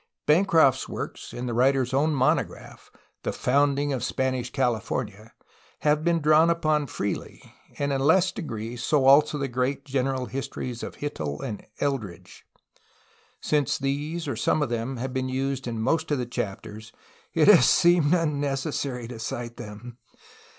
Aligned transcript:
Bancroft's 0.25 0.89
works 0.89 1.31
and 1.31 1.47
the 1.47 1.53
writer's 1.53 1.93
own 1.93 2.11
monograph, 2.15 2.89
The 3.21 3.31
Founding 3.33 3.93
of 3.93 4.03
Spanish 4.03 4.51
California, 4.51 5.31
have 5.81 6.03
been 6.03 6.19
drawn 6.21 6.49
upon 6.49 6.87
freely, 6.87 7.53
and 7.77 7.93
in 7.93 8.01
less 8.01 8.31
degree 8.31 8.75
so 8.77 9.05
also 9.05 9.37
the 9.37 9.47
great 9.47 9.85
general 9.85 10.25
histories 10.25 10.81
of 10.81 10.95
Hittell 10.95 11.41
and 11.43 11.63
Eldredge. 11.79 12.45
Since 13.43 13.77
these, 13.77 14.27
or 14.27 14.35
some 14.35 14.63
of 14.63 14.69
them, 14.69 14.97
have 14.97 15.13
been 15.13 15.29
used 15.29 15.67
in 15.67 15.79
most 15.79 16.09
of 16.09 16.17
the 16.17 16.25
chapters, 16.25 16.91
it 17.35 17.47
has 17.47 17.69
seemed 17.69 18.15
unnecessary 18.15 19.07
to 19.07 19.19
cite 19.19 19.57
them. 19.57 19.99